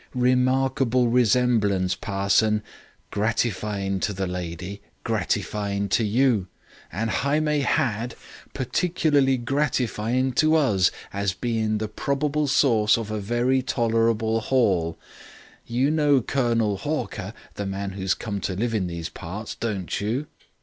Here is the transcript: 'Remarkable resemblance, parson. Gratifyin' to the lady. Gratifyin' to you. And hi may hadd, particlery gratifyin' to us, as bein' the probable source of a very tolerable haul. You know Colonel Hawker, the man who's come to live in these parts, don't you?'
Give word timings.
'Remarkable 0.15 1.09
resemblance, 1.09 1.93
parson. 1.93 2.63
Gratifyin' 3.11 3.99
to 3.99 4.13
the 4.13 4.25
lady. 4.25 4.81
Gratifyin' 5.03 5.89
to 5.89 6.03
you. 6.03 6.47
And 6.91 7.11
hi 7.11 7.39
may 7.39 7.59
hadd, 7.61 8.15
particlery 8.55 9.37
gratifyin' 9.37 10.31
to 10.37 10.55
us, 10.55 10.89
as 11.13 11.33
bein' 11.33 11.77
the 11.77 11.87
probable 11.87 12.47
source 12.47 12.97
of 12.97 13.11
a 13.11 13.19
very 13.19 13.61
tolerable 13.61 14.39
haul. 14.41 14.97
You 15.67 15.91
know 15.91 16.19
Colonel 16.19 16.77
Hawker, 16.77 17.31
the 17.53 17.67
man 17.67 17.91
who's 17.91 18.15
come 18.15 18.41
to 18.41 18.55
live 18.55 18.73
in 18.73 18.87
these 18.87 19.09
parts, 19.09 19.53
don't 19.53 20.01
you?' 20.01 20.25